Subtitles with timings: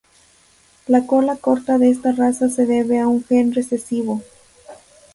[0.87, 4.23] La cola corta de esta raza se debe a un gen recesivo.